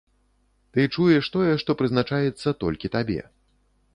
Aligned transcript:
Ты 0.77 0.85
чуеш 0.95 1.25
тое, 1.35 1.51
што 1.63 1.77
прызначаецца 1.83 2.57
толькі 2.63 2.93
табе. 2.99 3.21